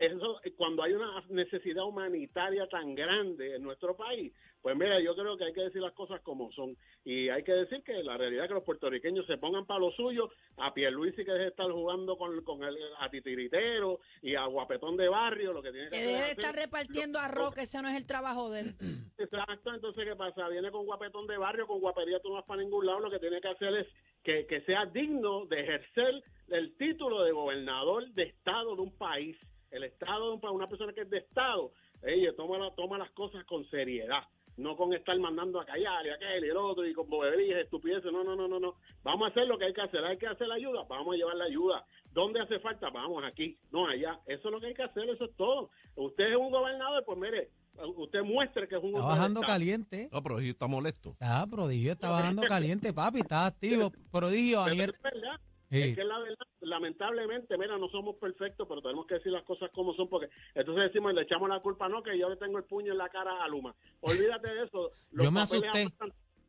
Eso, 0.01 0.41
cuando 0.57 0.81
hay 0.81 0.93
una 0.93 1.23
necesidad 1.29 1.85
humanitaria 1.85 2.67
tan 2.67 2.95
grande 2.95 3.55
en 3.55 3.61
nuestro 3.61 3.95
país, 3.95 4.33
pues 4.59 4.75
mira, 4.75 4.99
yo 4.99 5.15
creo 5.15 5.37
que 5.37 5.43
hay 5.43 5.53
que 5.53 5.61
decir 5.61 5.79
las 5.79 5.93
cosas 5.93 6.19
como 6.21 6.51
son. 6.53 6.75
Y 7.05 7.29
hay 7.29 7.43
que 7.43 7.53
decir 7.53 7.83
que 7.83 8.01
la 8.01 8.17
realidad 8.17 8.45
es 8.45 8.47
que 8.47 8.55
los 8.55 8.63
puertorriqueños 8.63 9.27
se 9.27 9.37
pongan 9.37 9.67
para 9.67 9.79
lo 9.79 9.91
suyo, 9.91 10.31
a 10.57 10.73
Pierluisi 10.73 11.23
que 11.23 11.31
debe 11.31 11.49
estar 11.49 11.69
jugando 11.69 12.17
con, 12.17 12.43
con 12.43 12.63
el, 12.63 12.75
a 12.97 13.11
titiritero 13.11 13.99
y 14.23 14.33
a 14.33 14.45
guapetón 14.45 14.97
de 14.97 15.07
barrio, 15.07 15.53
lo 15.53 15.61
que 15.61 15.71
tiene 15.71 15.89
que, 15.89 15.91
Que 15.91 15.97
hacer 15.97 16.07
deje 16.07 16.23
de 16.23 16.31
es 16.31 16.37
estar 16.37 16.55
repartiendo 16.55 17.19
arroz, 17.19 17.53
que 17.53 17.61
ese 17.61 17.79
no 17.83 17.87
es 17.87 17.95
el 17.95 18.07
trabajo 18.07 18.49
de 18.49 18.61
él. 18.61 18.75
Exacto, 19.19 19.71
entonces 19.71 20.03
¿qué 20.03 20.15
pasa? 20.15 20.49
Viene 20.49 20.71
con 20.71 20.83
guapetón 20.87 21.27
de 21.27 21.37
barrio, 21.37 21.67
con 21.67 21.79
guapería 21.79 22.19
tú 22.21 22.29
no 22.29 22.35
vas 22.35 22.45
para 22.45 22.63
ningún 22.63 22.87
lado, 22.87 23.01
lo 23.01 23.11
que 23.11 23.19
tiene 23.19 23.39
que 23.39 23.49
hacer 23.49 23.75
es 23.75 23.87
que, 24.23 24.47
que 24.47 24.61
sea 24.61 24.87
digno 24.87 25.45
de 25.45 25.61
ejercer 25.61 26.23
el 26.47 26.75
título 26.77 27.23
de 27.23 27.31
gobernador 27.31 28.09
de 28.13 28.23
Estado 28.23 28.75
de 28.75 28.81
un 28.81 28.97
país. 28.97 29.37
El 29.71 29.83
Estado 29.85 30.39
país, 30.39 30.53
una 30.53 30.67
persona 30.67 30.93
que 30.93 31.01
es 31.01 31.09
de 31.09 31.19
Estado, 31.19 31.71
ella 32.03 32.33
toma, 32.35 32.57
la- 32.57 32.75
toma 32.75 32.97
las 32.97 33.11
cosas 33.11 33.43
con 33.45 33.65
seriedad, 33.69 34.23
no 34.57 34.75
con 34.75 34.93
estar 34.93 35.17
mandando 35.17 35.59
a 35.61 35.65
callar 35.65 36.05
y 36.05 36.09
aquel 36.09 36.43
y 36.45 36.49
el 36.49 36.57
otro 36.57 36.85
y 36.85 36.93
con 36.93 37.09
boberías, 37.09 37.61
estupideces, 37.61 38.11
no, 38.11 38.23
no, 38.23 38.35
no, 38.35 38.47
no, 38.47 38.59
no. 38.59 38.75
Vamos 39.03 39.27
a 39.27 39.31
hacer 39.31 39.47
lo 39.47 39.57
que 39.57 39.65
hay 39.65 39.73
que 39.73 39.81
hacer, 39.81 40.03
hay 40.03 40.17
que 40.17 40.27
hacer 40.27 40.47
la 40.47 40.55
ayuda, 40.55 40.83
vamos 40.89 41.13
a 41.13 41.17
llevar 41.17 41.35
la 41.35 41.45
ayuda. 41.45 41.85
¿Dónde 42.11 42.41
hace 42.41 42.59
falta? 42.59 42.89
Vamos 42.89 43.23
aquí, 43.23 43.57
no 43.71 43.87
allá. 43.87 44.19
Eso 44.27 44.47
es 44.49 44.51
lo 44.51 44.59
que 44.59 44.67
hay 44.67 44.73
que 44.73 44.83
hacer, 44.83 45.09
eso 45.09 45.23
es 45.25 45.35
todo. 45.37 45.69
Usted 45.95 46.25
es 46.31 46.35
un 46.35 46.51
gobernador, 46.51 47.03
pues 47.05 47.17
mire, 47.17 47.49
usted 47.95 48.21
muestre 48.23 48.67
que 48.67 48.75
es 48.75 48.83
un 48.83 48.89
Está 48.89 49.01
bajando 49.05 49.41
caliente. 49.41 50.09
No, 50.11 50.21
pero 50.21 50.39
está 50.39 50.67
molesto. 50.67 51.11
Está 51.11 51.47
prodigio, 51.47 51.93
está 51.93 52.09
bajando 52.09 52.41
caliente, 52.47 52.93
papi, 52.93 53.19
está 53.19 53.45
activo. 53.45 53.91
Prodigio, 54.11 54.61
Pero 54.65 54.73
ayer. 54.73 54.89
es 54.89 55.01
verdad. 55.01 55.39
Sí. 55.69 55.81
Es 55.81 55.95
que 55.95 56.03
la 56.03 56.19
verdad, 56.19 56.45
lamentablemente, 56.71 57.57
mira, 57.57 57.77
no 57.77 57.89
somos 57.89 58.15
perfectos, 58.15 58.65
pero 58.67 58.81
tenemos 58.81 59.05
que 59.05 59.15
decir 59.15 59.31
las 59.31 59.43
cosas 59.43 59.69
como 59.73 59.93
son, 59.93 60.07
porque 60.07 60.29
entonces 60.55 60.85
decimos, 60.85 61.13
le 61.13 61.21
echamos 61.23 61.49
la 61.49 61.59
culpa, 61.59 61.87
no, 61.89 62.01
que 62.01 62.17
yo 62.17 62.29
le 62.29 62.37
tengo 62.37 62.57
el 62.57 62.63
puño 62.63 62.93
en 62.93 62.97
la 62.97 63.09
cara 63.09 63.43
a 63.43 63.47
Luma. 63.47 63.75
Olvídate 63.99 64.53
de 64.53 64.63
eso. 64.63 64.91
Los 65.11 65.25
Yo 65.25 65.31
me 65.31 65.41
asusté. 65.41 65.87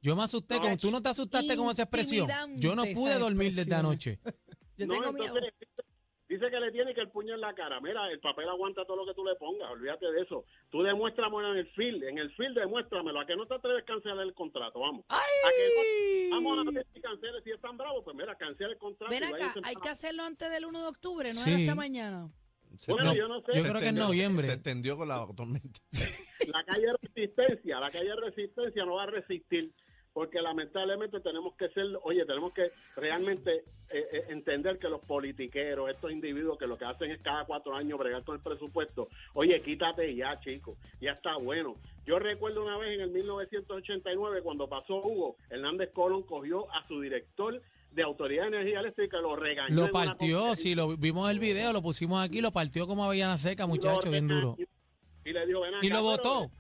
Yo 0.01 0.17
me 0.17 0.25
asusté, 0.25 0.59
con, 0.59 0.77
tú 0.79 0.91
no 0.91 1.01
te 1.01 1.11
asustaste 1.11 1.57
con 1.57 1.71
esa 1.71 1.83
expresión. 1.83 2.29
Yo 2.57 2.75
no 2.75 2.85
pude 2.95 3.19
dormir 3.19 3.55
desde 3.55 3.75
anoche. 3.75 4.19
Yo 4.77 4.87
No, 4.87 4.95
tengo 4.95 5.13
miedo. 5.13 5.35
Dice 6.43 6.51
que 6.51 6.61
le 6.61 6.73
tiene 6.73 6.93
que 6.93 7.01
el 7.03 7.09
puño 7.11 7.35
en 7.35 7.41
la 7.41 7.55
cara. 7.55 7.81
Mira, 7.81 8.11
el 8.11 8.19
papel 8.19 8.49
aguanta 8.49 8.85
todo 8.85 8.97
lo 8.97 9.07
que 9.07 9.15
tú 9.15 9.25
le 9.25 9.37
pongas. 9.37 9.71
Olvídate 9.71 10.11
de 10.11 10.23
eso. 10.23 10.45
Tú 10.71 10.83
demuéstramelo 10.83 11.53
en 11.53 11.59
el 11.59 11.69
field. 11.71 12.03
En 12.03 12.19
el 12.19 12.33
field 12.35 12.59
demuéstramelo. 12.59 13.21
A 13.21 13.27
que 13.27 13.37
no 13.37 13.47
te 13.47 13.55
atreves 13.55 13.83
a 13.85 13.87
cancelar 13.87 14.27
el 14.27 14.35
contrato. 14.35 14.81
Vamos. 14.81 15.05
A 15.09 15.19
que 15.57 16.29
no- 16.31 16.35
vamos 16.43 16.67
a 16.67 16.71
ver 16.73 16.87
si 16.93 17.01
canceles. 17.01 17.45
Si 17.45 17.51
es 17.53 17.61
tan 17.61 17.77
bravo, 17.77 18.03
pues 18.03 18.17
mira, 18.17 18.35
cancela 18.37 18.71
el 18.73 18.79
contrato. 18.79 19.15
Ven 19.15 19.23
acá, 19.23 19.55
hay 19.63 19.77
que 19.77 19.89
hacerlo 19.89 20.25
antes 20.25 20.51
del 20.51 20.65
1 20.65 20.83
de 20.83 20.89
octubre, 20.89 21.29
no 21.33 21.41
Sí. 21.41 21.51
era 21.51 21.61
esta 21.61 21.75
mañana. 21.77 22.29
Se 22.77 22.91
Bueno, 22.91 23.15
yo 23.15 23.29
no 23.29 23.41
sé. 23.43 23.53
Yo 23.55 23.61
se 23.63 23.69
creo 23.69 23.81
que 23.81 23.89
en 23.89 23.95
noviembre. 23.97 24.43
Se 24.43 24.55
extendió 24.55 24.97
con 24.97 25.07
la 25.07 25.25
tormenta. 25.37 25.81
la 26.53 26.65
calle 26.65 26.87
Resistencia, 27.03 27.79
la 27.79 27.91
calle 27.91 28.17
Resistencia 28.17 28.85
no 28.85 28.95
va 28.97 29.05
a 29.05 29.07
resistir 29.07 29.73
porque 30.13 30.43
lamentablemente 30.43 31.21
tenemos 31.21 31.55
que 31.55 31.69
ser, 31.71 31.87
oye, 32.03 32.25
tenemos 32.27 32.53
que 32.53 32.71
realmente 32.97 33.65
eh, 33.91 34.07
eh, 34.13 34.25
entender 34.29 34.79
que 34.79 34.89
los 34.89 35.01
politiqueros, 35.01 35.91
estos 35.91 36.13
individuos 36.13 36.59
que 36.59 36.67
lo 36.67 36.77
que 36.77 36.85
hacen 36.85 37.11
es 37.11 37.21
cada 37.23 37.45
cuatro 37.45 37.75
años 37.75 37.99
bregar 37.99 38.23
con 38.25 38.37
el 38.37 38.43
presupuesto, 38.43 39.09
oye, 39.35 39.61
quítate 39.63 40.15
ya, 40.15 40.39
chico, 40.41 40.77
ya 41.01 41.13
está 41.13 41.37
bueno. 41.37 41.77
Yo 42.05 42.19
recuerdo 42.19 42.63
una 42.63 42.77
vez 42.79 42.95
en 42.95 43.01
el 43.03 43.11
1989 43.11 44.43
cuando 44.43 44.69
pasó 44.69 44.97
Hugo, 44.97 45.37
Hernández 45.49 45.91
Colón 45.93 46.23
cogió 46.25 46.71
a 46.73 46.87
su 46.87 47.01
director 47.01 47.63
de 47.93 48.03
Autoridad 48.03 48.45
de 48.45 48.49
Energía 48.49 48.81
Eléctrica 48.81 49.19
lo 49.19 49.37
regañó. 49.37 49.75
Lo 49.75 49.91
partió, 49.91 50.55
si 50.57 50.75
lo 50.75 50.97
vimos 50.97 51.31
el 51.31 51.39
video, 51.39 51.73
lo 51.73 51.83
pusimos 51.83 52.23
aquí, 52.25 52.41
lo 52.41 52.51
partió 52.51 52.87
como 52.87 53.05
avellana 53.05 53.37
seca, 53.39 53.67
muchacho, 53.67 54.11
bien 54.11 54.29
duro. 54.29 54.57
Y 55.25 55.33
le 55.33 55.47
dijo, 55.47 55.61
Y 55.83 55.89
lo 55.89 55.97
pero- 55.97 56.03
votó. 56.03 56.51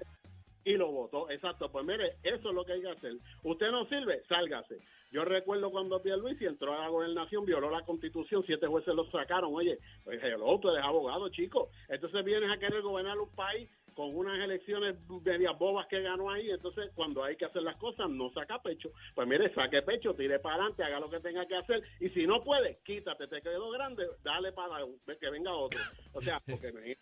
Y 0.64 0.74
lo 0.74 0.90
votó, 0.90 1.30
exacto. 1.30 1.70
Pues 1.70 1.84
mire, 1.84 2.16
eso 2.22 2.48
es 2.48 2.54
lo 2.54 2.64
que 2.64 2.72
hay 2.72 2.80
que 2.82 2.90
hacer. 2.90 3.14
Usted 3.42 3.70
no 3.70 3.86
sirve, 3.86 4.22
sálgase. 4.28 4.78
Yo 5.10 5.24
recuerdo 5.24 5.70
cuando 5.70 6.00
Pierluisi 6.00 6.46
entró 6.46 6.72
a 6.72 6.78
la 6.78 6.88
gobernación, 6.88 7.44
violó 7.44 7.70
la 7.70 7.84
constitución, 7.84 8.42
siete 8.46 8.66
jueces 8.66 8.94
lo 8.94 9.04
sacaron. 9.10 9.54
Oye, 9.54 9.78
pues, 10.04 10.22
el 10.22 10.40
otro 10.42 10.74
es 10.76 10.82
abogado, 10.82 11.28
chico. 11.28 11.68
Entonces 11.88 12.24
vienes 12.24 12.50
a 12.50 12.58
querer 12.58 12.80
gobernar 12.80 13.18
un 13.18 13.28
país 13.34 13.68
con 13.94 14.16
unas 14.16 14.38
elecciones 14.40 14.96
medias 15.22 15.58
bobas 15.58 15.86
que 15.86 16.00
ganó 16.00 16.30
ahí, 16.30 16.50
entonces 16.50 16.90
cuando 16.94 17.22
hay 17.22 17.36
que 17.36 17.44
hacer 17.44 17.62
las 17.62 17.76
cosas 17.76 18.08
no 18.08 18.30
saca 18.32 18.62
pecho. 18.62 18.90
Pues 19.14 19.28
mire, 19.28 19.52
saque 19.54 19.82
pecho, 19.82 20.14
tire 20.14 20.38
para 20.38 20.54
adelante, 20.54 20.82
haga 20.82 20.98
lo 21.00 21.10
que 21.10 21.20
tenga 21.20 21.44
que 21.46 21.56
hacer 21.56 21.82
y 22.00 22.08
si 22.08 22.26
no 22.26 22.42
puede, 22.42 22.78
quítate, 22.86 23.26
te 23.26 23.42
quedó 23.42 23.70
grande, 23.70 24.06
dale 24.24 24.52
para 24.52 24.76
que 25.20 25.30
venga 25.30 25.52
otro. 25.54 25.78
O 26.14 26.22
sea, 26.22 26.40
porque 26.48 26.72
me- 26.72 26.96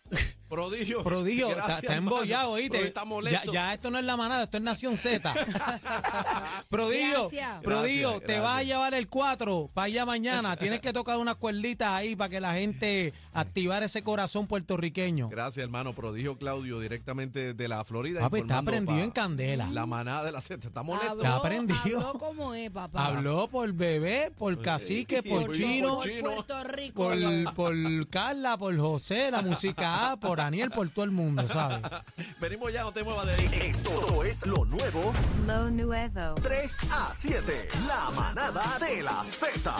Prodigio. 0.51 1.03
Prodigio, 1.03 1.47
está, 1.49 1.55
Gracias, 1.63 1.83
está 1.83 1.95
hermano. 1.95 2.17
embollado, 2.17 2.51
¿oíste? 2.51 2.85
Está 2.85 3.01
Ya, 3.01 3.05
molesto. 3.05 3.53
ya 3.53 3.73
esto 3.73 3.89
no 3.89 3.97
es 3.99 4.05
la 4.05 4.17
manada, 4.17 4.43
esto 4.43 4.57
es 4.57 4.63
Nación 4.63 4.97
Z. 4.97 5.33
Prodigio, 6.69 7.19
Gracias. 7.21 7.61
Prodigio, 7.61 8.09
Gracias, 8.09 8.27
te 8.27 8.39
vas 8.39 8.57
a 8.57 8.63
llevar 8.63 8.93
el 8.93 9.07
4 9.07 9.69
para 9.73 9.85
allá 9.85 10.05
mañana. 10.05 10.55
Tienes 10.57 10.79
que 10.81 10.91
tocar 10.93 11.17
unas 11.17 11.35
cuerditas 11.35 11.87
ahí 11.89 12.15
para 12.15 12.29
que 12.29 12.41
la 12.41 12.53
gente 12.53 13.13
activar 13.33 13.81
ese 13.83 14.03
corazón 14.03 14.47
puertorriqueño. 14.47 15.29
Gracias, 15.29 15.63
hermano. 15.63 15.93
Prodigio 15.93 16.37
Claudio, 16.37 16.79
directamente 16.79 17.53
de 17.53 17.67
la 17.67 17.83
Florida. 17.85 18.19
Papi, 18.19 18.39
está 18.39 18.61
prendido 18.61 18.97
pa- 18.97 19.03
en 19.03 19.11
candela. 19.11 19.67
La 19.71 19.85
manada 19.85 20.25
de 20.25 20.31
la 20.31 20.41
Z. 20.41 20.67
Está 20.67 20.83
molesto. 20.83 21.11
Habló, 21.11 21.23
Está 21.23 21.35
aprendido. 21.37 21.99
habló 21.99 22.13
como 22.19 22.53
es, 22.53 22.69
papá. 22.71 23.05
Habló 23.07 23.47
por 23.47 23.71
bebé, 23.73 24.31
por 24.37 24.61
cacique, 24.61 25.23
por 25.23 25.45
por 25.47 25.55
chino, 25.55 25.99
por 25.99 26.35
Puerto 26.35 26.63
Rico. 26.65 27.03
por, 27.03 27.53
por 27.53 28.07
Carla, 28.09 28.57
por 28.57 28.77
José, 28.77 29.31
la 29.31 29.41
música 29.41 30.11
A, 30.11 30.17
por 30.19 30.40
Daniel, 30.43 30.71
por 30.71 30.89
todo 30.89 31.05
el 31.05 31.11
mundo, 31.11 31.47
¿sabes? 31.47 31.79
Venimos 32.41 32.73
ya, 32.73 32.81
no 32.81 32.91
te 32.91 33.03
muevas 33.03 33.27
de 33.27 33.33
ahí. 33.35 33.49
Esto 33.61 34.23
es 34.23 34.43
lo 34.47 34.65
nuevo 34.65 35.13
Lo 35.45 35.69
nuevo. 35.69 36.33
3 36.41 36.77
a 36.91 37.13
7. 37.15 37.67
La 37.87 38.09
manada 38.09 38.79
de 38.79 39.03
la 39.03 39.23
Z. 39.23 39.71